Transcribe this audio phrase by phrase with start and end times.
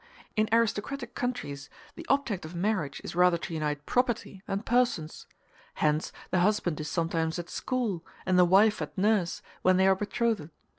[0.35, 5.27] In aristocratic countries the object of marriage is rather to unite property than persons;
[5.75, 9.93] hence the husband is sometimes at school and the wife at nurse when they are
[9.93, 10.49] betrothed.